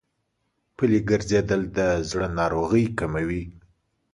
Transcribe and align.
پلي 0.75 0.99
ګرځېدل 1.09 1.61
د 1.77 1.79
زړه 2.09 2.27
ناروغۍ 2.39 2.85
کموي. 2.99 3.43